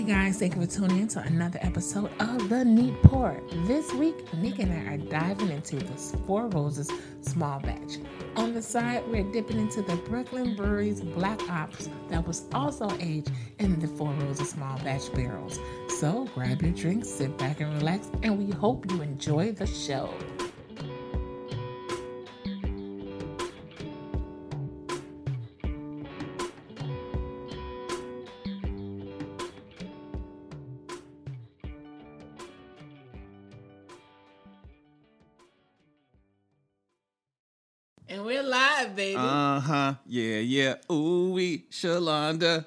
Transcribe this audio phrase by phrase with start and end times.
[0.00, 3.38] Hey guys, thank you for tuning in to another episode of The Neat Pour.
[3.66, 5.94] This week, Nick and I are diving into the
[6.26, 6.90] Four Roses
[7.20, 7.98] small batch.
[8.34, 13.30] On the side, we're dipping into the Brooklyn Brewery's Black Ops that was also aged
[13.58, 15.60] in the Four Roses small batch barrels.
[15.98, 20.08] So grab your drink, sit back and relax, and we hope you enjoy the show.
[38.10, 39.14] And we're live, baby.
[39.16, 39.94] Uh huh.
[40.06, 40.74] Yeah, yeah.
[40.90, 42.64] Ooh we Shalonda.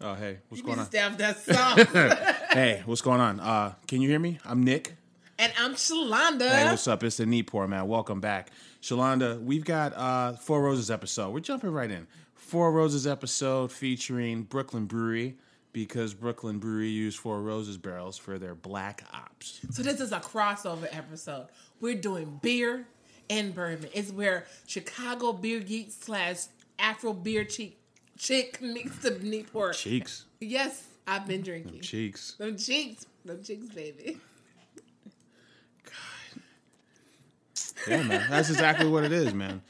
[0.00, 1.14] Oh hey, what's you going need to on?
[1.16, 1.38] stay off that
[1.90, 2.36] song.
[2.52, 3.40] hey, what's going on?
[3.40, 4.38] Uh, can you hear me?
[4.44, 4.94] I'm Nick.
[5.38, 6.48] and I'm Shalonda.
[6.48, 7.02] Hey, what's up?
[7.02, 7.88] It's the Neat Pour man.
[7.88, 8.50] Welcome back,
[8.82, 9.42] Shalonda.
[9.42, 11.30] We've got uh Four Roses episode.
[11.34, 12.06] We're jumping right in.
[12.34, 15.38] Four Roses episode featuring Brooklyn Brewery
[15.72, 19.60] because Brooklyn Brewery used Four Roses barrels for their Black Ops.
[19.72, 21.48] So this is a crossover episode.
[21.80, 22.86] We're doing beer
[23.30, 23.88] and bourbon.
[23.92, 26.44] It's where Chicago beer geek slash
[26.78, 27.76] Afro beer chick
[28.18, 29.72] chick meets the Neat Pour.
[29.72, 31.80] Cheeks, Yes, I've been drinking.
[31.80, 32.34] cheeks.
[32.34, 34.18] Them cheeks, them cheeks, baby.
[35.84, 36.42] God,
[37.88, 38.26] yeah, man.
[38.30, 39.62] That's exactly what it is, man.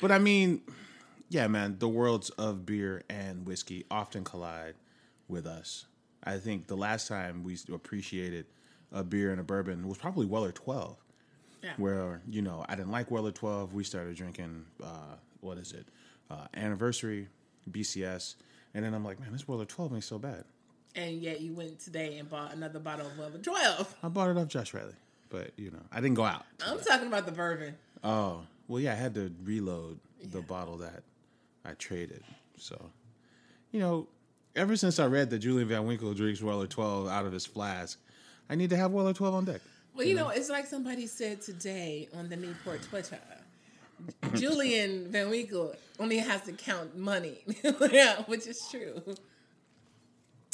[0.00, 0.62] But I mean,
[1.28, 4.74] yeah, man, the worlds of beer and whiskey often collide
[5.28, 5.86] with us.
[6.24, 8.46] I think the last time we appreciated
[8.92, 10.96] a beer and a bourbon was probably Weller 12,
[11.62, 11.72] Yeah.
[11.76, 13.72] where, you know, I didn't like Weller 12.
[13.72, 15.86] We started drinking, uh, what is it?
[16.30, 17.28] Uh, Anniversary,
[17.70, 18.34] BCS.
[18.74, 20.44] And then I'm like, man, this Weller 12 ain't so bad.
[20.96, 23.96] And yet you went today and bought another bottle of Weller 12.
[24.02, 24.94] I bought it off Josh Riley,
[25.30, 26.44] but, you know, I didn't go out.
[26.66, 27.76] I'm talking about the bourbon.
[28.02, 31.02] Oh, well, yeah, I had to reload the bottle that
[31.64, 32.22] I traded.
[32.58, 32.90] So,
[33.70, 34.06] you know,
[34.56, 37.98] ever since I read that Julian Van Winkle drinks Weller 12 out of his flask,
[38.50, 39.60] I need to have Weller 12 on deck.
[39.94, 43.18] Well, you know, it's like somebody said today on the Neat Pour Twitter.
[44.34, 47.38] Julian Van Winkle only has to count money,
[47.92, 49.00] yeah, which is true.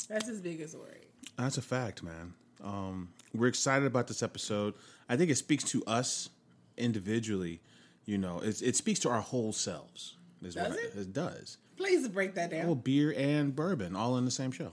[0.08, 1.06] That's his biggest worry.
[1.36, 2.34] That's a fact, man.
[2.62, 4.74] Um, we're excited about this episode.
[5.08, 6.28] I think it speaks to us
[6.76, 7.60] individually.
[8.04, 10.16] You know, it, it speaks to our whole selves.
[10.42, 10.92] Is Does what it?
[10.96, 11.58] it does.
[11.76, 12.66] Please break that down.
[12.66, 14.72] Well, beer and bourbon all in the same show.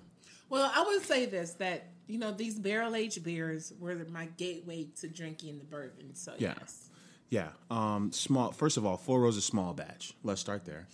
[0.50, 4.88] Well, I would say this that you know these barrel aged beers were my gateway
[5.00, 6.14] to drinking the bourbon.
[6.16, 6.56] So Yeah.
[6.60, 6.90] yes,
[7.30, 7.50] Yeah.
[7.72, 8.52] Um, small.
[8.52, 10.14] First of all, Four Roses small batch.
[10.24, 10.88] Let's start there.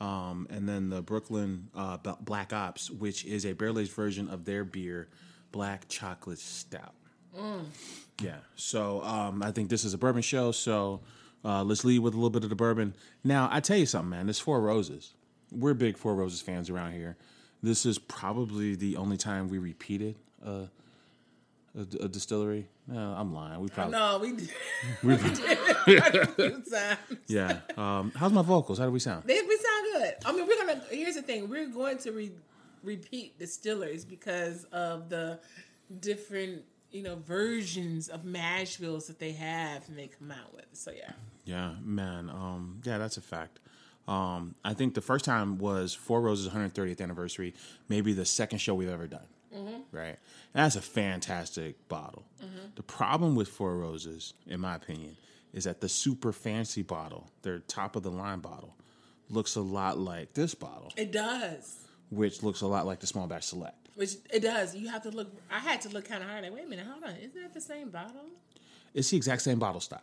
[0.00, 4.44] Um, and then the Brooklyn uh, Black Ops, which is a barrel aged version of
[4.44, 5.08] their beer,
[5.52, 6.94] Black Chocolate Stout.
[8.20, 8.36] Yeah.
[8.56, 10.52] So um, I think this is a bourbon show.
[10.52, 11.00] So
[11.44, 12.94] uh, let's lead with a little bit of the bourbon.
[13.22, 14.26] Now I tell you something, man.
[14.26, 15.14] This Four Roses.
[15.52, 17.16] We're big Four Roses fans around here.
[17.62, 20.66] This is probably the only time we repeated uh,
[21.76, 22.68] a, a distillery.
[22.86, 23.60] No, I'm lying.
[23.60, 24.50] We probably no, we did,
[25.02, 26.98] we did it quite a few times.
[27.26, 27.58] Yeah.
[27.76, 28.78] Um, how's my vocals?
[28.78, 29.24] How do we sound?
[29.24, 30.14] They, we sound good.
[30.24, 30.82] I mean, we're gonna.
[30.90, 32.30] Here's the thing: we're going to re,
[32.82, 35.40] repeat distillers because of the
[36.00, 40.66] different, you know, versions of mash bills that they have and they come out with.
[40.74, 41.12] So yeah,
[41.44, 42.28] Yeah, man.
[42.30, 43.58] Um, yeah, that's a fact.
[44.06, 47.54] Um, I think the first time was Four Roses 130th anniversary,
[47.88, 49.26] maybe the second show we've ever done.
[49.54, 49.96] Mm-hmm.
[49.96, 50.18] Right.
[50.54, 52.24] And that's a fantastic bottle.
[52.42, 52.66] Mm-hmm.
[52.74, 55.16] The problem with Four Roses, in my opinion,
[55.52, 58.74] is that the super fancy bottle, their top of the line bottle,
[59.30, 61.76] looks a lot like this bottle, it does.
[62.10, 63.76] which looks a lot like the small batch select.
[63.94, 64.74] Which it does.
[64.74, 65.32] You have to look.
[65.50, 66.42] I had to look kind of hard.
[66.42, 67.14] Like, wait a minute, hold on.
[67.16, 68.26] Isn't that the same bottle?
[68.92, 70.00] It's the exact same bottle style.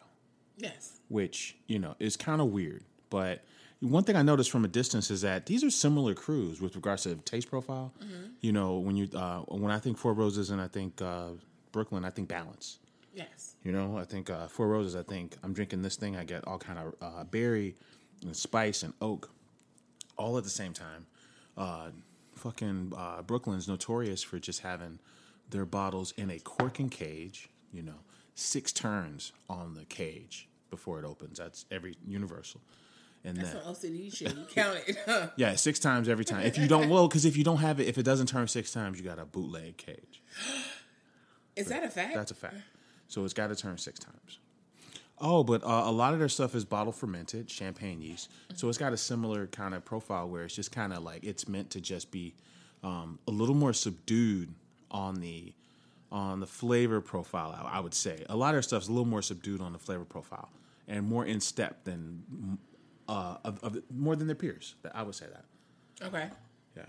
[0.58, 1.00] Yes.
[1.10, 2.84] which you know is kind of weird.
[3.10, 3.44] But
[3.82, 7.04] one thing I noticed from a distance is that these are similar crews with regards
[7.04, 7.92] to taste profile.
[8.40, 11.30] You know, when you uh, when I think Four Roses and I think uh,
[11.72, 12.78] Brooklyn, I think balance.
[13.14, 13.56] Yes.
[13.64, 14.96] You know, I think uh, Four Roses.
[14.96, 16.16] I think I'm drinking this thing.
[16.16, 17.76] I get all kind of uh, berry
[18.22, 19.32] and spice and oak,
[20.16, 21.08] all at the same time.
[21.58, 21.90] Uh,
[22.36, 25.00] fucking uh, Brooklyn's notorious for just having
[25.50, 27.50] their bottles in a corking cage.
[27.74, 28.00] You know,
[28.36, 31.40] six turns on the cage before it opens.
[31.40, 32.62] That's every universal.
[33.24, 34.36] And That's then some OCD shit.
[34.36, 35.32] You count it.
[35.36, 36.42] Yeah, six times every time.
[36.42, 38.72] If you don't, well, because if you don't have it, if it doesn't turn six
[38.72, 40.22] times, you got a bootleg cage.
[41.56, 42.16] Is that a fact?
[42.16, 42.56] That's a fact.
[43.08, 44.40] So it's got to turn six times.
[45.20, 48.32] Oh, but uh, a lot of their stuff is bottle fermented, champagne yeast.
[48.56, 51.48] So it's got a similar kind of profile where it's just kind of like it's
[51.48, 52.34] meant to just be
[52.84, 54.50] um, a little more subdued
[54.90, 55.54] on the
[56.12, 57.56] on the flavor profile.
[57.66, 59.80] I, I would say a lot of their stuff's a little more subdued on the
[59.80, 60.50] flavor profile
[60.88, 62.58] and more in step than
[63.08, 64.76] uh, of, of more than their peers.
[64.94, 66.08] I would say that.
[66.08, 66.30] okay.
[66.76, 66.84] Yeah.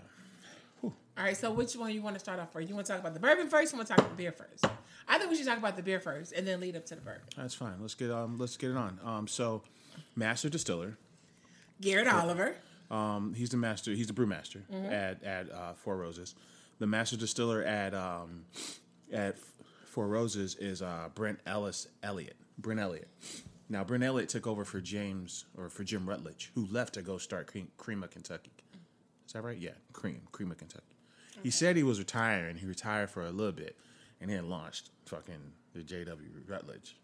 [1.15, 2.67] All right, so which one you want to start off first?
[2.67, 3.71] You want to talk about the bourbon first?
[3.71, 4.65] You want to talk about the beer first?
[5.07, 7.01] I think we should talk about the beer first and then lead up to the
[7.01, 7.21] bourbon.
[7.37, 7.75] That's fine.
[7.79, 8.99] Let's get um let's get it on.
[9.03, 9.61] Um, so
[10.15, 10.97] master distiller.
[11.81, 12.55] Garrett Oliver.
[12.89, 13.91] Um, he's the master.
[13.91, 14.61] He's the brewmaster
[14.91, 16.35] at at uh, Four Roses.
[16.79, 18.45] The master distiller at um,
[19.11, 19.37] at
[19.85, 22.35] Four Roses is uh, Brent Ellis Elliott.
[22.57, 23.07] Brent Elliott.
[23.73, 27.17] Now Brent Elliott took over for James or for Jim Rutledge, who left to go
[27.17, 28.51] start Cream, Cream of Kentucky.
[29.25, 29.57] Is that right?
[29.57, 30.85] Yeah, Cream, Cream of Kentucky.
[31.41, 32.55] He said he was retiring.
[32.57, 33.75] He retired for a little bit,
[34.21, 36.29] and then launched fucking the J.W.
[36.47, 36.97] Rutledge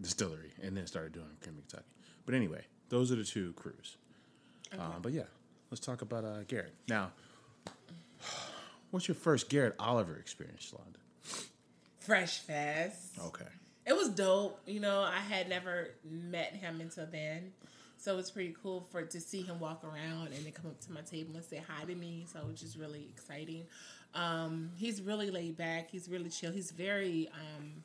[0.00, 1.90] distillery, and then started doing Cream of Kentucky.
[2.26, 3.96] But anyway, those are the two crews.
[4.78, 5.24] Uh, but yeah,
[5.72, 6.74] let's talk about uh, Garrett.
[6.86, 7.10] Now,
[8.92, 11.44] what's your first Garrett Oliver experience, Shalonda?
[11.98, 13.18] Fresh Fest.
[13.20, 13.46] Okay.
[13.86, 14.60] It was dope.
[14.66, 17.52] You know, I had never met him until then.
[17.96, 20.92] So it's pretty cool for to see him walk around and then come up to
[20.92, 22.26] my table and say hi to me.
[22.32, 23.64] So which is really exciting.
[24.14, 25.90] Um, he's really laid back.
[25.90, 26.52] He's really chill.
[26.52, 27.84] He's very um,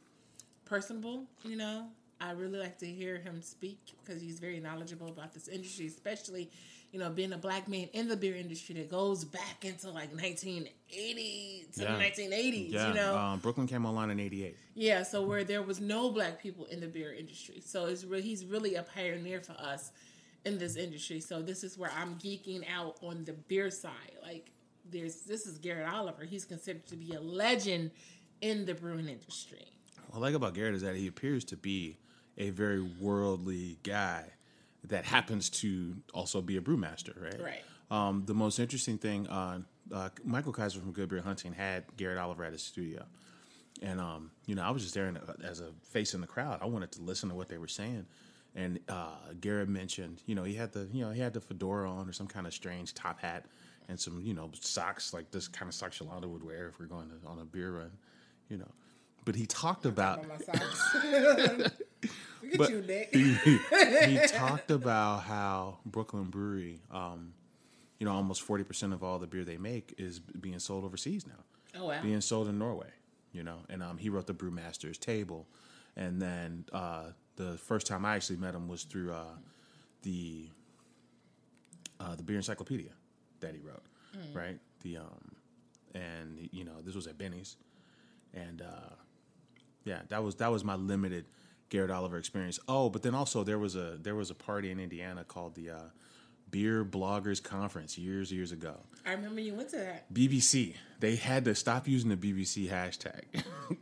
[0.65, 1.25] personable.
[1.43, 1.87] You know,
[2.19, 6.49] I really like to hear him speak because he's very knowledgeable about this industry, especially
[6.91, 10.09] you know being a black man in the beer industry that goes back into like
[10.15, 11.93] 1980 to Yeah.
[11.93, 12.71] the 1980s.
[12.71, 14.55] Yeah, You know, um, Brooklyn came online in '88.
[14.75, 18.21] yeah, so where there was no black people in the beer industry, so it's re-
[18.21, 19.91] he's really a pioneer for us
[20.45, 21.19] in this industry.
[21.19, 23.91] So this is where I'm geeking out on the beer side.
[24.21, 24.51] Like
[24.89, 26.23] there's this is Garrett Oliver.
[26.25, 27.91] He's considered to be a legend
[28.41, 29.65] in the brewing industry.
[30.09, 31.97] What I like about Garrett is that he appears to be
[32.37, 34.23] a very worldly guy
[34.85, 37.41] that happens to also be a brewmaster, right?
[37.41, 37.63] Right.
[37.89, 39.59] Um, the most interesting thing, uh,
[39.93, 43.05] uh, Michael Kiser from Good Beer Hunting had Garrett Oliver at his studio,
[43.81, 46.27] and um, you know I was just there in a, as a face in the
[46.27, 46.59] crowd.
[46.61, 48.05] I wanted to listen to what they were saying,
[48.55, 51.89] and uh, Garrett mentioned, you know, he had the you know he had the fedora
[51.89, 53.45] on or some kind of strange top hat
[53.87, 56.87] and some you know socks like this kind of socks Shalonda would wear if we're
[56.87, 57.91] going to, on a beer run,
[58.49, 58.71] you know.
[59.27, 60.25] But he talked about.
[61.03, 61.73] Look at
[62.57, 63.13] But- you, Nick.
[63.13, 67.33] he talked about how Brooklyn Brewery, um,
[67.99, 71.27] you know, almost forty percent of all the beer they make is being sold overseas
[71.27, 72.01] now, Oh wow.
[72.01, 72.87] being sold in Norway.
[73.33, 75.45] You know, and um, he wrote the Brewmaster's Table,
[75.97, 79.25] and then uh, the first time I actually met him was through uh,
[80.03, 80.47] the
[81.99, 82.91] uh, the beer encyclopedia
[83.41, 83.83] that he wrote,
[84.33, 84.57] right?
[84.83, 85.31] The um,
[85.93, 87.57] and you know this was at Binny's,
[88.33, 88.93] and uh,
[89.87, 91.25] yeah, that was that was my limited
[91.69, 92.59] Garrett Oliver experience.
[92.67, 95.69] Oh, but then also there was a there was a party in Indiana called the
[95.71, 95.79] uh,
[96.51, 98.75] Beer Bloggers Conference years years ago.
[99.05, 100.13] I remember you went to that.
[100.13, 103.23] BBC they had to stop using the BBC hashtag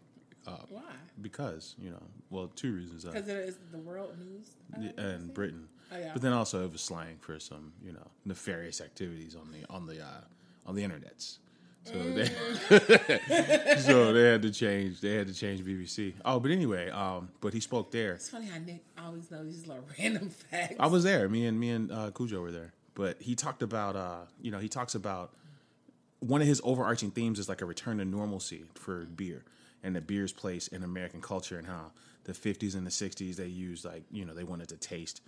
[0.70, 0.82] Why?
[1.22, 4.52] because you know well two reasons uh, Because it is the world news.
[4.98, 6.12] uh, in Britain, Oh, yeah.
[6.14, 9.86] but then also it was slang for some you know nefarious activities on the on
[9.88, 10.22] the uh,
[10.66, 11.38] on the internets.
[11.86, 12.26] So they
[13.78, 16.14] so they had to change they had to change BBC.
[16.26, 18.14] Oh, but anyway, um, but he spoke there.
[18.14, 20.76] It's funny how Nick always knows these little random facts.
[20.80, 21.30] I was there.
[21.30, 22.74] Me and me and uh, Cujo were there.
[22.96, 25.34] But he talked about, uh, you know, he talks about
[26.20, 29.44] one of his overarching themes is like a return to normalcy for beer
[29.84, 31.92] and the beer's place in American culture and how
[32.24, 35.22] the 50s and the 60s they used like, you know, they wanted to taste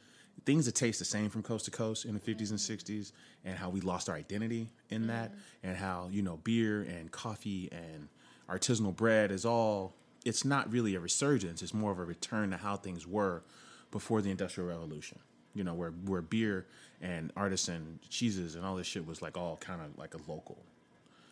[0.46, 3.12] things that taste the same from coast to coast in the 50s and 60s
[3.44, 5.68] and how we lost our identity in that mm-hmm.
[5.68, 8.08] and how, you know, beer and coffee and
[8.50, 9.94] artisanal bread is all
[10.26, 13.44] it's not really a resurgence, it's more of a return to how things were
[13.92, 15.20] before the industrial revolution.
[15.54, 16.68] You know, where where beer
[17.02, 20.64] and artisan cheeses and all this shit was like all kind of like a local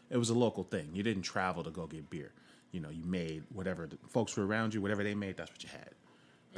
[0.09, 0.89] it was a local thing.
[0.93, 2.31] You didn't travel to go get beer.
[2.71, 5.63] You know, you made whatever the folks were around you, whatever they made, that's what
[5.63, 5.91] you had.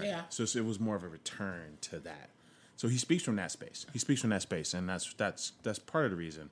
[0.04, 0.22] Yeah.
[0.30, 2.30] So, so it was more of a return to that.
[2.78, 3.88] So he speaks from that space.
[3.92, 6.52] He speaks from that space, and that's that's that's part of the reason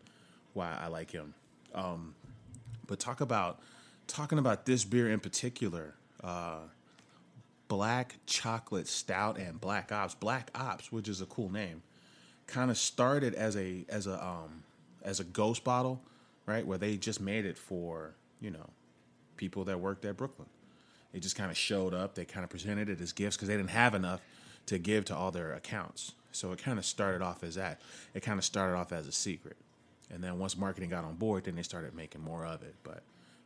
[0.53, 1.35] why I like him.
[1.73, 2.15] Um,
[2.87, 3.59] but talk about
[4.07, 6.61] talking about this beer in particular, uh,
[7.67, 10.15] black chocolate stout and black ops.
[10.15, 11.83] Black ops, which is a cool name,
[12.47, 14.63] kind of started as a as a um,
[15.03, 16.01] as a ghost bottle,
[16.47, 16.65] right?
[16.65, 18.71] Where they just made it for you know
[19.37, 20.47] people that worked at Brooklyn.
[21.13, 22.15] They just kind of showed up.
[22.15, 24.21] They kind of presented it as gifts because they didn't have enough
[24.67, 26.13] to give to all their accounts.
[26.31, 27.81] So it kind of started off as that.
[28.13, 29.57] It kind of started off as a secret,
[30.13, 32.75] and then once marketing got on board, then they started making more of it.
[32.83, 33.03] But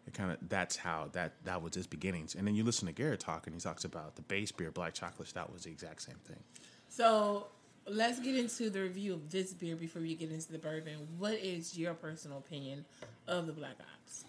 [0.07, 2.35] it kind of that's how that that was its beginnings.
[2.35, 4.93] And then you listen to Garrett talk, and he talks about the base beer, black
[4.93, 6.39] chocolate stout, was the exact same thing.
[6.87, 7.47] So
[7.87, 11.07] let's get into the review of this beer before we get into the bourbon.
[11.17, 12.85] What is your personal opinion
[13.27, 14.25] of the Black Ops?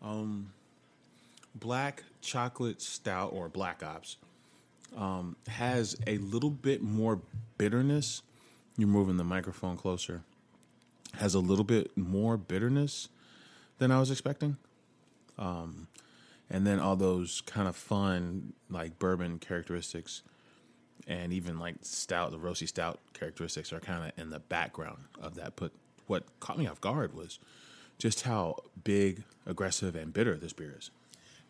[0.00, 0.52] Um,
[1.54, 4.16] black chocolate stout or black ops
[4.96, 7.20] um, has a little bit more
[7.56, 8.22] bitterness.
[8.76, 10.22] You're moving the microphone closer.
[11.14, 13.08] Has a little bit more bitterness
[13.78, 14.56] than I was expecting.
[15.38, 15.88] Um,
[16.50, 20.22] and then all those kind of fun like bourbon characteristics,
[21.06, 25.34] and even like stout, the roasty stout characteristics are kind of in the background of
[25.36, 25.54] that.
[25.56, 25.72] But
[26.06, 27.38] what caught me off guard was
[27.98, 30.90] just how big, aggressive, and bitter this beer is.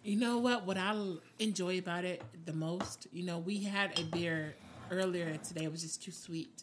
[0.09, 0.65] You know what?
[0.65, 0.97] What I
[1.39, 4.55] enjoy about it the most, you know, we had a beer
[4.91, 5.65] earlier today.
[5.65, 6.63] It was just too sweet,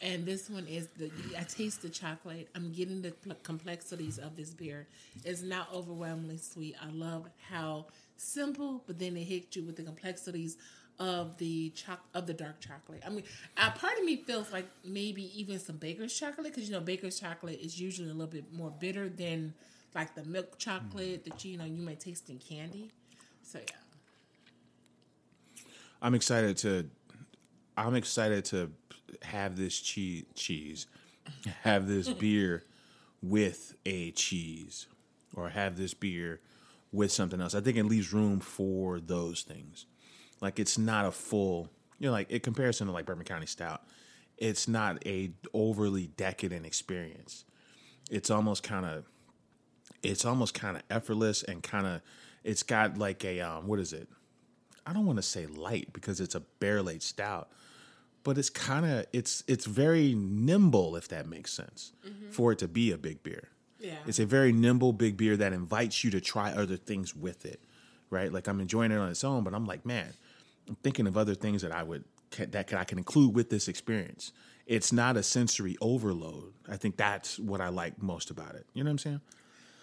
[0.00, 1.10] and this one is the.
[1.36, 2.48] I taste the chocolate.
[2.54, 3.10] I'm getting the
[3.42, 4.86] complexities of this beer.
[5.24, 6.76] It's not overwhelmingly sweet.
[6.80, 10.56] I love how simple, but then it hits you with the complexities
[11.00, 13.02] of the choc of the dark chocolate.
[13.04, 13.24] I mean,
[13.56, 17.18] a part of me feels like maybe even some baker's chocolate because you know baker's
[17.18, 19.54] chocolate is usually a little bit more bitter than
[19.98, 21.30] like the milk chocolate mm-hmm.
[21.30, 22.90] that you know you may taste in candy.
[23.42, 23.74] So yeah.
[26.00, 26.88] I'm excited to.
[27.76, 28.70] I'm excited to
[29.22, 30.24] have this cheese.
[30.34, 30.86] Cheese,
[31.62, 32.64] have this beer
[33.22, 34.86] with a cheese,
[35.34, 36.40] or have this beer
[36.92, 37.54] with something else.
[37.54, 39.86] I think it leaves room for those things.
[40.40, 41.70] Like it's not a full.
[41.98, 43.82] You know, like in comparison to like Bourbon County Stout,
[44.36, 47.44] it's not a overly decadent experience.
[48.08, 49.04] It's almost kind of.
[50.02, 52.00] It's almost kind of effortless and kind of.
[52.44, 53.66] It's got like a um.
[53.66, 54.08] What is it?
[54.86, 57.50] I don't want to say light because it's a barrel aged stout,
[58.24, 61.92] but it's kind of it's it's very nimble if that makes sense
[62.30, 63.48] for it to be a big beer.
[63.78, 63.96] Yeah.
[64.06, 67.60] It's a very nimble big beer that invites you to try other things with it,
[68.10, 68.32] right?
[68.32, 70.12] Like I'm enjoying it on its own, but I'm like, man,
[70.68, 72.04] I'm thinking of other things that I would
[72.36, 74.32] that I can include with this experience.
[74.66, 76.52] It's not a sensory overload.
[76.68, 78.66] I think that's what I like most about it.
[78.74, 79.20] You know what I'm saying?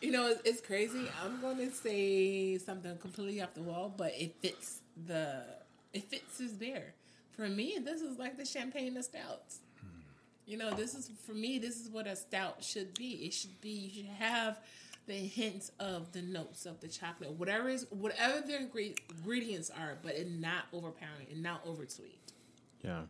[0.05, 1.07] You know, it's, it's crazy.
[1.23, 5.43] I'm going to say something completely off the wall, but it fits the
[5.93, 6.93] it fits his beer.
[7.35, 9.61] For me, this is like the champagne of stouts.
[10.45, 11.57] You know, this is for me.
[11.57, 13.13] This is what a stout should be.
[13.25, 13.69] It should be.
[13.69, 14.59] You should have
[15.07, 20.13] the hints of the notes of the chocolate, whatever is whatever their ingredients are, but
[20.13, 22.19] it not overpowering and not over sweet.
[22.83, 23.01] Yeah.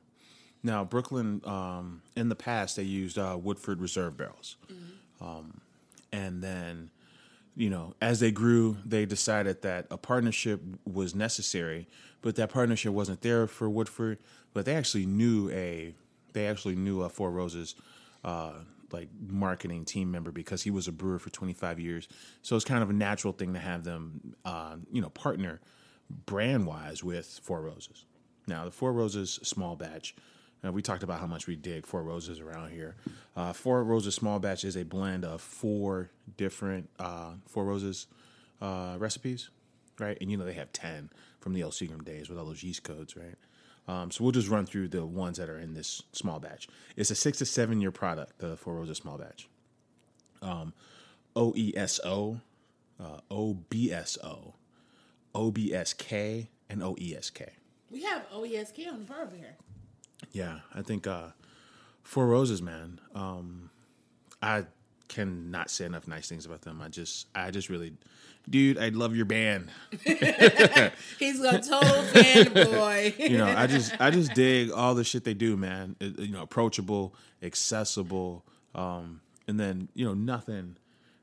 [0.64, 4.56] Now Brooklyn, um, in the past, they used uh, Woodford Reserve barrels,
[5.20, 5.60] um,
[6.16, 6.92] and then,
[7.58, 11.88] you know, as they grew, they decided that a partnership was necessary,
[12.22, 14.20] but that partnership wasn't there for Woodford.
[14.54, 15.94] But they actually knew a,
[16.32, 17.76] they actually knew a Four Roses,
[18.24, 18.54] uh,
[18.92, 22.08] like marketing team member because he was a brewer for 25 years.
[22.44, 25.60] So it's kind of a natural thing to have them, uh, you know, partner
[26.26, 28.06] brand wise with Four Roses.
[28.48, 30.16] Now, the Four Roses small batch,
[30.66, 32.96] uh, we talked about how much we dig Four Roses around here.
[33.36, 38.08] Uh, Four Roses small batch is a blend of four different uh, Four Roses
[38.62, 39.50] uh, recipes,
[40.00, 40.18] right?
[40.22, 42.84] And you know, they have 10 from the El Seagram days with all those yeast
[42.84, 43.36] codes, right?
[43.88, 46.68] Um, so we'll just run through the ones that are in this small batch.
[46.96, 49.48] It's a six to seven year product, the Four Roses small batch.
[50.42, 50.74] Um,
[51.36, 52.42] OESO,
[53.00, 54.54] uh, OBSO,
[55.36, 57.50] OBSK, and OESK.
[57.92, 59.56] We have OESK on the bar here.
[60.32, 61.28] Yeah, I think uh,
[62.04, 63.00] Four Roses, man.
[63.14, 63.70] Um,
[64.42, 64.66] I
[65.08, 66.82] cannot say enough nice things about them.
[66.82, 67.94] I just, I just really,
[68.50, 69.70] dude, I love your band.
[71.20, 73.18] He's a total fanboy.
[73.30, 75.96] You know, I just, I just dig all the shit they do, man.
[76.00, 80.76] It- you know, approachable, accessible, um, and then you know nothing,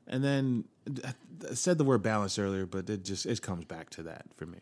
[0.07, 0.63] and then
[1.05, 4.45] I said the word balance earlier, but it just it comes back to that for
[4.45, 4.59] me,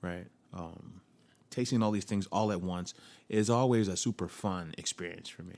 [0.00, 0.26] right?
[0.54, 1.00] Um,
[1.52, 2.94] tasting all these things all at once
[3.28, 5.56] is always a super fun experience for me,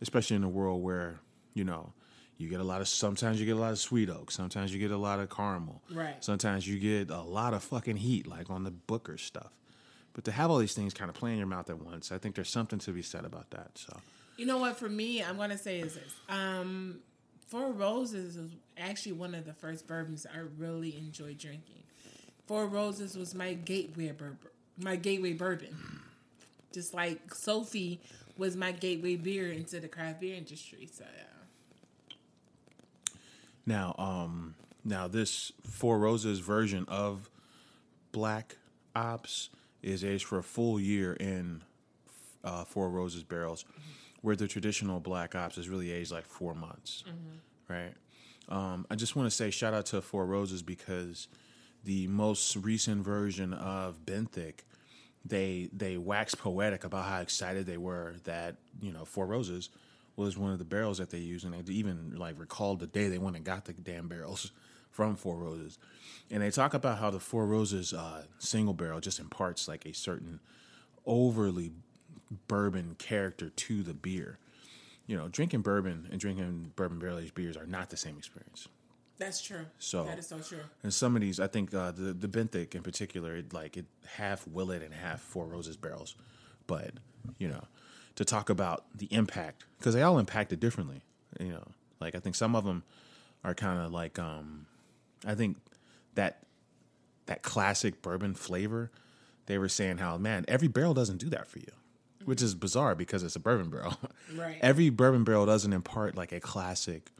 [0.00, 1.18] especially in a world where
[1.54, 1.92] you know
[2.38, 4.78] you get a lot of sometimes you get a lot of sweet oak, sometimes you
[4.78, 6.22] get a lot of caramel, Right.
[6.24, 9.50] Sometimes you get a lot of fucking heat, like on the Booker stuff.
[10.12, 12.18] But to have all these things kind of play in your mouth at once, I
[12.18, 13.72] think there's something to be said about that.
[13.74, 13.96] So
[14.36, 14.78] You know what?
[14.78, 16.14] For me, I'm gonna say is this.
[16.28, 17.00] Um,
[17.46, 21.82] Four Roses is actually one of the first bourbons I really enjoyed drinking.
[22.46, 24.49] Four Roses was my gateway bourbon.
[24.78, 25.76] My gateway bourbon.
[26.72, 27.98] Just like Sofie
[28.36, 30.88] was my gateway beer into the craft beer industry.
[30.92, 32.14] So yeah.
[33.66, 37.28] now, um, now this Four Roses version of
[38.12, 38.56] Black
[38.96, 39.50] Ops
[39.82, 41.62] is aged for a full year in
[42.44, 43.64] uh, Four Roses barrels,
[44.22, 47.04] where the traditional Black Ops is really aged like four months,
[47.68, 47.94] right?
[48.48, 51.28] Um, I just want to say shout out to Four Roses because
[51.84, 54.60] the most recent version of Benthic,
[55.24, 59.68] they they waxed poetic about how excited they were that you know Four Roses
[60.16, 63.08] was one of the barrels that they used, and they even like recalled the day
[63.08, 64.52] they went and got the damn barrels
[64.90, 65.78] from Four Roses,
[66.30, 69.94] and they talk about how the Four Roses uh, single barrel just imparts like a
[69.94, 70.40] certain
[71.06, 71.72] overly
[72.48, 74.38] bourbon character to the beer.
[75.06, 78.68] You know, drinking bourbon and drinking bourbon barrel aged beers are not the same experience.
[79.20, 79.66] That's true.
[79.78, 80.62] So that is so true.
[80.82, 83.84] And some of these, I think uh, the the Benthic in particular, it, like it
[84.06, 86.16] half Willet and half Four Roses barrels,
[86.66, 86.92] but
[87.38, 87.62] you know,
[88.14, 91.02] to talk about the impact because they all impacted differently.
[91.38, 91.68] You know,
[92.00, 92.82] like I think some of them
[93.44, 94.64] are kind of like um,
[95.26, 95.58] I think
[96.14, 96.42] that
[97.26, 98.90] that classic bourbon flavor.
[99.46, 101.72] They were saying how man every barrel doesn't do that for you,
[102.24, 103.98] which is bizarre because it's a bourbon barrel.
[104.34, 104.56] Right.
[104.62, 107.10] every bourbon barrel doesn't impart like a classic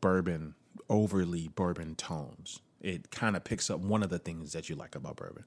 [0.00, 0.54] bourbon
[0.88, 2.60] overly bourbon tones.
[2.80, 5.44] It kind of picks up one of the things that you like about bourbon.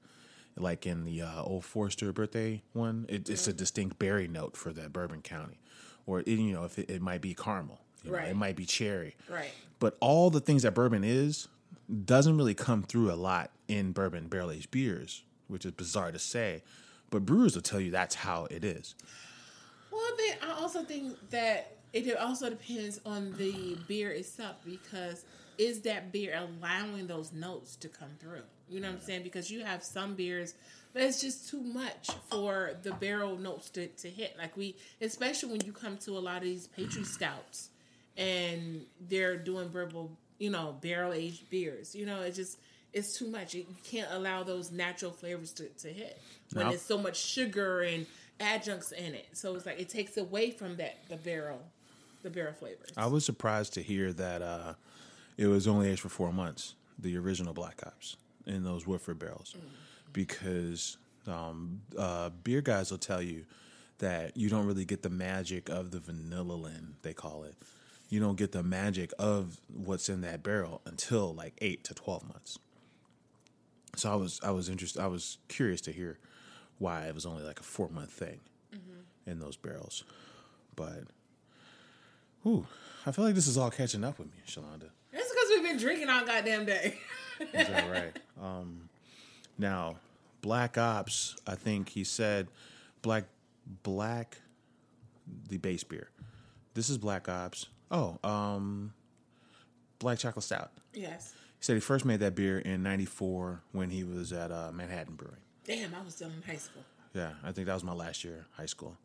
[0.56, 4.70] Like in the uh, Old Forester birthday one, it, it's a distinct berry note for
[4.74, 5.58] that Bourbon County,
[6.06, 8.66] or it, you know, if it, it might be caramel, you know, it might be
[8.66, 9.50] cherry, Right.
[9.78, 11.48] but all the things that bourbon is
[12.04, 16.18] doesn't really come through a lot in bourbon barrel aged beers, which is bizarre to
[16.18, 16.62] say,
[17.08, 18.94] but brewers will tell you that's how it is.
[19.90, 25.24] Well, then I also think that it also depends on the beer itself because
[25.58, 28.42] is that beer allowing those notes to come through?
[28.68, 29.22] You know what I'm saying?
[29.22, 30.54] Because you have some beers
[30.94, 34.34] that it's just too much for the barrel notes to, to hit.
[34.38, 37.68] Like we, especially when you come to a lot of these pastry stouts
[38.16, 40.08] and they're doing bourbon,
[40.38, 41.94] you know, barrel aged beers.
[41.94, 42.58] You know, it just
[42.92, 43.54] it's too much.
[43.54, 46.18] You can't allow those natural flavors to, to hit
[46.52, 46.70] when No.
[46.70, 48.06] there's so much sugar and
[48.40, 49.26] adjuncts in it.
[49.34, 51.60] So it's like it takes away from that the barrel,
[52.22, 52.90] the barrel flavors.
[52.96, 54.74] I was surprised to hear that uh,
[55.36, 59.54] it was only aged for four months, the original Black Ops in those Woodford barrels,
[60.12, 63.44] because um, uh, beer guys will tell you
[63.98, 67.54] that you don't really get the magic of the vanillin, they call it.
[68.08, 72.24] You don't get the magic of what's in that barrel until like eight to twelve
[72.28, 72.58] months.
[73.96, 75.00] So I was I was interested.
[75.00, 76.18] I was curious to hear
[76.78, 78.40] why it was only like a four month thing
[79.26, 80.04] in those barrels,
[80.76, 81.04] but.
[82.46, 82.66] Ooh,
[83.06, 84.88] I feel like this is all catching up with me, Shalonda.
[85.12, 86.98] It's because we've been drinking all goddamn day.
[87.40, 88.18] Is that right?
[88.42, 88.88] um,
[89.58, 89.96] now,
[90.40, 92.48] Black Ops, I think he said
[93.02, 93.24] black,
[93.82, 94.38] black,
[95.48, 96.10] the base beer.
[96.74, 97.66] This is Black Ops.
[97.90, 98.92] Oh, um,
[99.98, 100.70] Black Chocolate Stout.
[100.94, 101.34] yes.
[101.58, 105.14] He said he first made that beer in '94 when he was at uh, Manhattan
[105.14, 105.36] Brewing.
[105.64, 106.82] Damn, I was still in high school.
[107.14, 108.96] Yeah, I think that was my last year high school.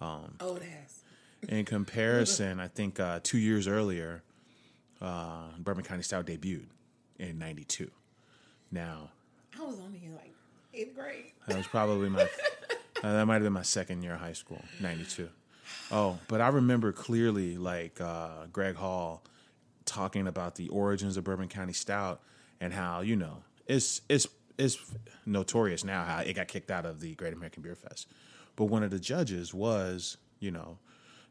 [0.00, 1.02] Old ass.
[1.48, 4.22] In comparison, I think uh, two years earlier,
[5.00, 6.66] uh, Bourbon County Stout debuted
[7.18, 7.90] in '92.
[8.70, 9.10] Now,
[9.58, 10.34] I was only in like
[10.74, 11.32] eighth grade.
[11.48, 12.22] That was probably my.
[12.22, 12.26] uh,
[13.02, 15.28] that might have been my second year of high school, '92.
[15.90, 19.22] Oh, but I remember clearly, like uh, Greg Hall
[19.84, 22.20] talking about the origins of Bourbon County Stout
[22.60, 24.26] and how you know it's it's
[24.58, 24.78] it's
[25.26, 28.06] notorious now how it got kicked out of the Great American Beer Fest.
[28.56, 30.78] But one of the judges was you know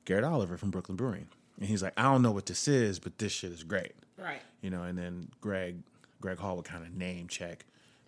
[0.05, 1.27] Garrett Oliver from Brooklyn Brewing,
[1.59, 4.41] and he's like, I don't know what this is, but this shit is great Right.
[4.61, 5.81] you know, and then Greg
[6.21, 7.65] Greg Hall would kind of name check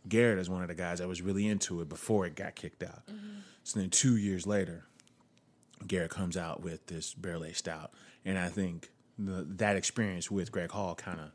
[0.08, 2.84] Garrett as one of the guys that was really into it before it got kicked
[2.84, 3.06] out.
[3.08, 3.40] Mm-hmm.
[3.64, 4.86] So then two years later,
[5.88, 7.92] Garrett comes out with this barrel aged stout,
[8.26, 11.32] and I think the, that experience with Greg Hall kind of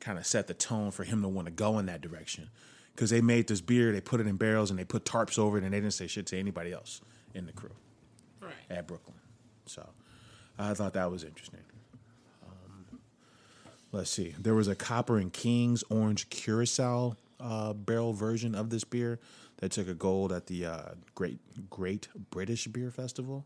[0.00, 2.50] kind of set the tone for him to want to go in that direction
[2.94, 5.56] because they made this beer, they put it in barrels, and they put tarps over
[5.58, 7.00] it, and they didn't say shit to anybody else
[7.34, 7.72] in the crew
[8.40, 8.52] Right.
[8.70, 9.16] at Brooklyn.
[9.66, 9.88] So
[10.58, 11.60] I thought that was interesting.
[12.44, 12.98] Um,
[13.92, 14.34] let's see.
[14.38, 19.18] There was a Copper and Kings Orange Curacao uh, barrel version of this beer
[19.58, 20.82] that took a gold at the uh,
[21.14, 21.38] Great
[21.70, 23.44] Great British Beer Festival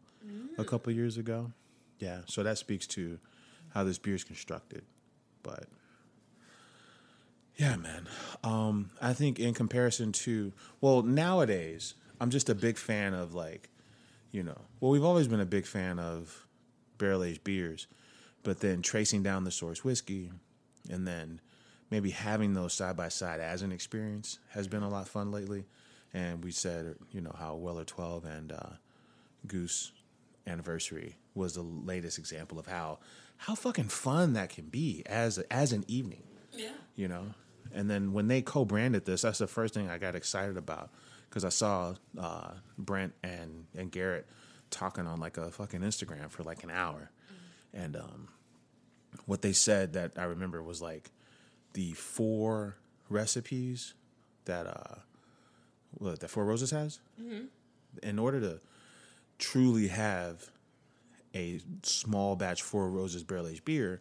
[0.58, 1.52] a couple years ago.
[1.98, 3.18] Yeah, so that speaks to
[3.74, 4.82] how this beer is constructed.
[5.42, 5.66] But
[7.56, 8.08] yeah, man.
[8.44, 13.68] Um, I think in comparison to well, nowadays I'm just a big fan of like,
[14.30, 16.46] you know, well we've always been a big fan of
[16.98, 17.86] barrel aged beers,
[18.42, 20.30] but then tracing down the source whiskey,
[20.90, 21.40] and then
[21.90, 25.64] maybe having those side by side as an experience has been a lot fun lately.
[26.14, 28.70] And we said, you know, how Weller 12 and uh,
[29.46, 29.92] Goose
[30.46, 32.98] Anniversary was the latest example of how
[33.36, 36.70] how fucking fun that can be as a, as an evening Yeah.
[36.96, 37.34] you know.
[37.72, 40.90] And then when they co-branded this, that's the first thing I got excited about
[41.28, 44.26] because I saw uh, Brent and and Garrett
[44.70, 47.10] talking on like a fucking Instagram for like an hour,
[47.72, 48.28] and um,
[49.26, 51.10] what they said that I remember was like
[51.74, 52.76] the four
[53.08, 53.94] recipes
[54.44, 55.00] that uh,
[55.92, 57.00] what that Four Roses has.
[58.02, 58.60] In order to
[59.38, 60.50] truly have
[61.34, 64.00] a small batch Four Roses barrel aged beer,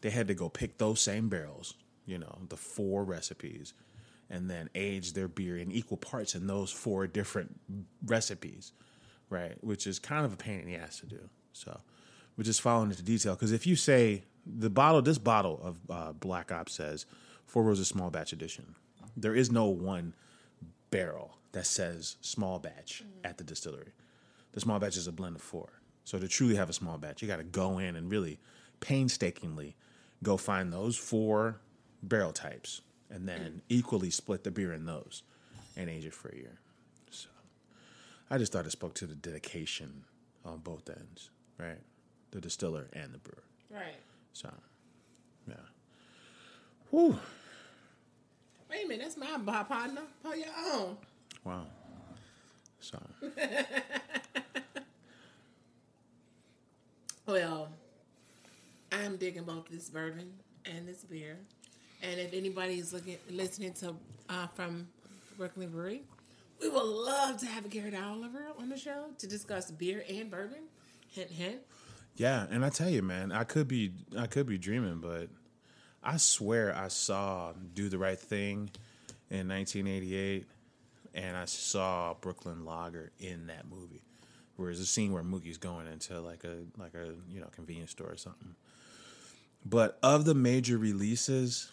[0.00, 1.74] they had to go pick those same barrels,
[2.06, 3.72] you know, the four recipes,
[4.28, 7.58] and then age their beer in equal parts in those four different
[8.04, 8.72] recipes,
[9.30, 9.56] right?
[9.62, 11.28] Which is kind of a pain in the ass to do.
[11.52, 11.80] So
[12.36, 15.02] we're just following into detail because if you say the bottle.
[15.02, 17.06] This bottle of uh, Black Ops says
[17.44, 18.76] Four Roses Small Batch Edition.
[19.16, 20.14] There is no one
[20.90, 23.92] barrel that says small batch at the distillery.
[24.52, 25.80] The small batch is a blend of four.
[26.04, 28.38] So to truly have a small batch, you got to go in and really
[28.80, 29.76] painstakingly
[30.22, 31.60] go find those four
[32.02, 35.22] barrel types and then equally split the beer in those
[35.76, 36.58] and age it for a year.
[37.10, 37.28] So
[38.30, 40.04] I just thought it spoke to the dedication
[40.44, 41.80] on both ends, right?
[42.30, 43.42] The distiller and the brewer.
[43.70, 43.96] Right.
[44.32, 44.50] So,
[45.48, 45.54] yeah.
[46.90, 47.18] Whew.
[48.70, 50.02] Wait a minute, that's my bar partner.
[50.22, 50.96] Pull your own.
[51.44, 51.66] Wow.
[52.80, 52.98] So,
[57.26, 57.68] Well,
[58.92, 60.32] I'm digging both this bourbon
[60.64, 61.38] and this beer.
[62.02, 63.94] And if anybody is looking, listening to
[64.28, 64.88] uh, from
[65.36, 66.02] Brooklyn Brewery,
[66.60, 70.64] we would love to have Garrett Oliver on the show to discuss beer and bourbon.
[71.10, 71.60] Hint, hint.
[72.16, 75.28] yeah, and I tell you, man, I could be I could be dreaming, but
[76.02, 78.70] I swear I saw Do the Right Thing
[79.30, 80.46] in 1988
[81.16, 84.02] and I saw Brooklyn Lager in that movie.
[84.56, 87.90] Where there's a scene where Mookie's going into like a like a, you know, convenience
[87.90, 88.54] store or something.
[89.64, 91.70] But of the major releases,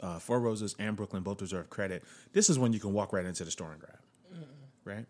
[0.00, 2.04] uh, Four Roses and Brooklyn both deserve credit.
[2.32, 3.98] This is when you can walk right into the store and grab,
[4.84, 5.06] right?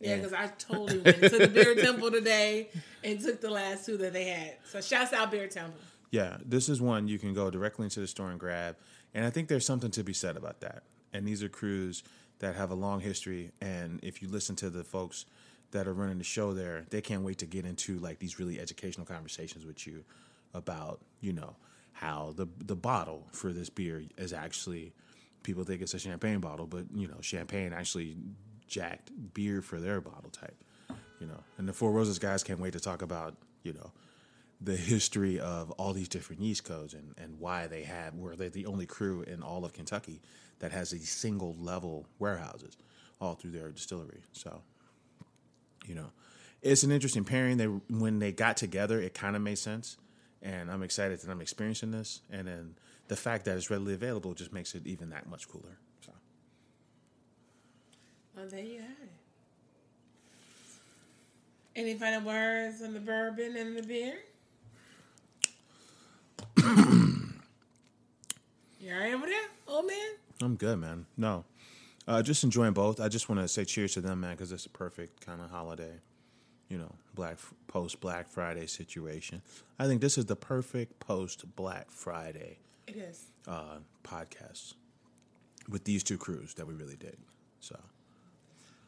[0.00, 2.70] Yeah, because I totally went to the Beer Temple today
[3.04, 4.56] and took the last two that they had.
[4.64, 5.78] So shouts out Beer Temple.
[6.10, 8.76] Yeah, this is one you can go directly into the store and grab.
[9.14, 10.82] And I think there's something to be said about that.
[11.12, 12.02] And these are crews
[12.40, 13.52] that have a long history.
[13.60, 15.24] And if you listen to the folks
[15.70, 18.58] that are running the show there, they can't wait to get into like these really
[18.58, 20.04] educational conversations with you
[20.52, 21.54] about, you know,
[22.02, 24.92] how the the bottle for this beer is actually
[25.42, 28.16] people think it's a champagne bottle, but you know, champagne actually
[28.66, 30.56] jacked beer for their bottle type.
[31.20, 31.38] You know.
[31.58, 33.92] And the Four Roses guys can't wait to talk about, you know,
[34.60, 38.48] the history of all these different yeast codes and, and why they have were they
[38.48, 40.20] the only crew in all of Kentucky
[40.58, 42.76] that has a single level warehouses
[43.20, 44.22] all through their distillery.
[44.32, 44.62] So,
[45.86, 46.10] you know,
[46.62, 47.58] it's an interesting pairing.
[47.58, 49.96] They when they got together, it kind of made sense,
[50.42, 52.20] and I'm excited that I'm experiencing this.
[52.30, 52.74] And then
[53.08, 55.78] the fact that it's readily available just makes it even that much cooler.
[56.04, 56.12] So,
[58.36, 59.12] Well, there you have it.
[61.74, 64.18] Any final words on the bourbon and the beer?
[66.58, 66.64] you
[68.92, 69.96] all right over there, old man?
[70.42, 71.06] I'm good, man.
[71.16, 71.44] No,
[72.06, 73.00] uh, just enjoying both.
[73.00, 75.50] I just want to say cheers to them, man, because it's a perfect kind of
[75.50, 75.92] holiday,
[76.72, 77.36] you know, Black
[77.68, 79.42] post Black Friday situation.
[79.78, 82.56] I think this is the perfect post Black Friday
[82.86, 83.24] It is.
[83.46, 84.72] uh, podcast
[85.68, 87.18] with these two crews that we really did.
[87.60, 87.78] So,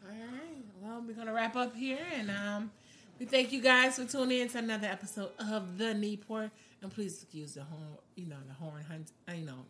[0.02, 0.64] All right.
[0.82, 2.70] Well, we're gonna wrap up here, and um,
[3.18, 6.50] we thank you guys for tuning in to another episode of the Neat Pour.
[6.80, 9.10] And please excuse the horn, you know, the horn hunt.
[9.28, 9.66] You know,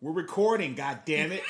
[0.00, 0.74] we're recording.
[0.74, 1.42] God damn it!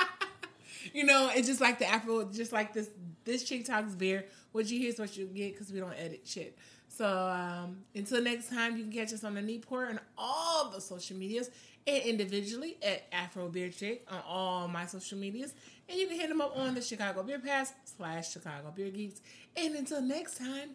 [0.92, 2.88] you know, it's just like the Afro, just like this.
[3.30, 4.24] This chick talks beer.
[4.52, 6.58] What you hear is what you get because we don't edit shit.
[6.88, 10.70] So um, until next time, you can catch us on the Neat Pour and all
[10.70, 11.48] the social medias
[11.86, 15.54] and individually at Afro Beer Chick on all my social medias.
[15.88, 19.20] And you can hit them up on the Chicago Beer Pass slash Chicago Beer Geeks.
[19.56, 20.70] And until next time,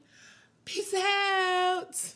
[0.64, 2.16] peace out.